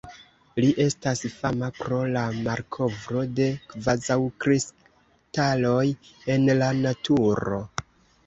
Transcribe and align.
Li 0.63 0.67
estas 0.83 1.19
fama 1.33 1.67
pro 1.79 1.97
la 2.13 2.21
malkovro 2.47 3.25
de 3.39 3.45
kvazaŭkristaloj 3.73 5.83
en 6.37 6.49
la 6.63 6.71
naturo. 6.79 7.61